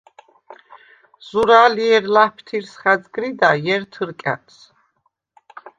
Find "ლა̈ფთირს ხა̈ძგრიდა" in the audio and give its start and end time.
2.13-3.49